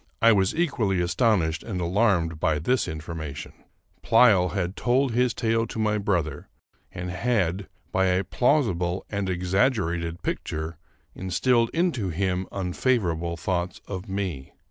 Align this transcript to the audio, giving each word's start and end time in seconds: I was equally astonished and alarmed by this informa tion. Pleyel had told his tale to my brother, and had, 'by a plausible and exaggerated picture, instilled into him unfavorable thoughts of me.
I 0.19 0.31
was 0.31 0.55
equally 0.55 0.99
astonished 0.99 1.61
and 1.61 1.79
alarmed 1.79 2.39
by 2.39 2.57
this 2.57 2.87
informa 2.87 3.35
tion. 3.35 3.53
Pleyel 4.01 4.49
had 4.53 4.75
told 4.75 5.11
his 5.11 5.35
tale 5.35 5.67
to 5.67 5.77
my 5.77 5.99
brother, 5.99 6.49
and 6.91 7.11
had, 7.11 7.67
'by 7.91 8.05
a 8.07 8.23
plausible 8.23 9.05
and 9.11 9.29
exaggerated 9.29 10.23
picture, 10.23 10.79
instilled 11.13 11.69
into 11.71 12.09
him 12.09 12.47
unfavorable 12.51 13.37
thoughts 13.37 13.79
of 13.87 14.09
me. 14.09 14.53